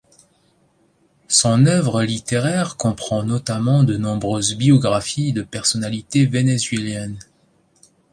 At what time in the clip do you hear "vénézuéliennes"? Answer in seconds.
6.25-7.19